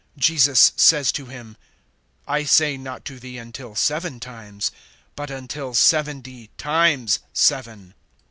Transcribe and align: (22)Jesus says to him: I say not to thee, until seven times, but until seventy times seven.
(22)Jesus 0.19 0.71
says 0.79 1.11
to 1.11 1.27
him: 1.27 1.55
I 2.27 2.43
say 2.43 2.75
not 2.75 3.05
to 3.05 3.19
thee, 3.19 3.37
until 3.37 3.75
seven 3.75 4.19
times, 4.19 4.71
but 5.15 5.29
until 5.29 5.75
seventy 5.75 6.49
times 6.57 7.19
seven. 7.33 7.93